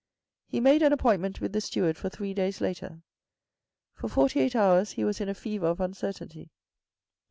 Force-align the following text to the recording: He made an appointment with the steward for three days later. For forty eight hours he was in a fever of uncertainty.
He 0.47 0.59
made 0.59 0.81
an 0.81 0.91
appointment 0.91 1.39
with 1.41 1.53
the 1.53 1.61
steward 1.61 1.95
for 1.95 2.09
three 2.09 2.33
days 2.33 2.59
later. 2.59 3.03
For 3.93 4.07
forty 4.09 4.39
eight 4.39 4.55
hours 4.55 4.93
he 4.93 5.03
was 5.03 5.21
in 5.21 5.29
a 5.29 5.35
fever 5.35 5.67
of 5.67 5.79
uncertainty. 5.79 6.49